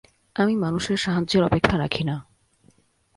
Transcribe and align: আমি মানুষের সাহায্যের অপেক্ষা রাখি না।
আমি 0.35 0.53
মানুষের 0.55 0.97
সাহায্যের 0.97 1.43
অপেক্ষা 1.43 1.75
রাখি 1.77 2.03
না। 2.03 2.15